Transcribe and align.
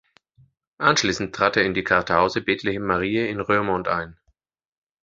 Anschließend 0.79 1.35
trat 1.35 1.57
er 1.57 1.63
in 1.63 1.75
die 1.75 1.83
Kartause 1.83 2.41
"Bethlehem 2.41 2.83
Mariae" 2.87 3.27
in 3.29 3.39
Roermond 3.39 3.87
ein. 3.87 4.17